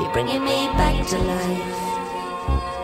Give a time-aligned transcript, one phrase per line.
[0.00, 2.79] You're bringing me back to life.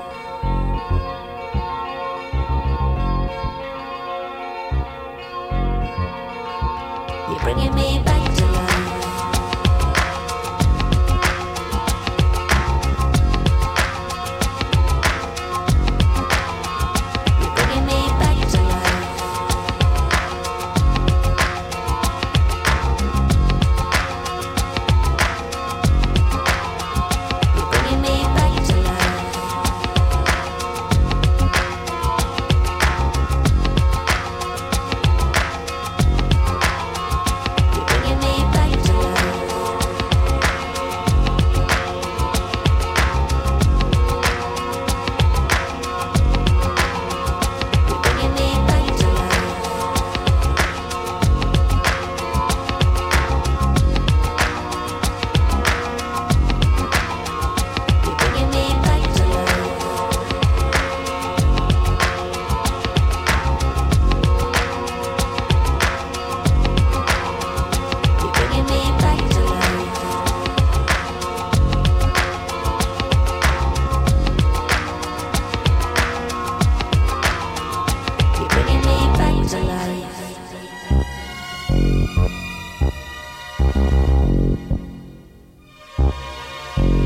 [7.28, 8.56] You're bringing me back to